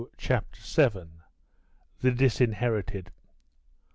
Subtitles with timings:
[0.17, 0.59] CHAPTER
[0.89, 1.21] VII.
[1.99, 3.11] THE DISINHERITED.